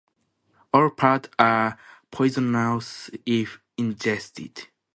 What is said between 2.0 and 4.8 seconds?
poisonous if ingested.